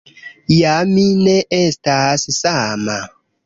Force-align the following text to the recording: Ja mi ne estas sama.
Ja 0.53 0.71
mi 0.93 1.03
ne 1.27 1.37
estas 1.59 2.27
sama. 2.41 3.01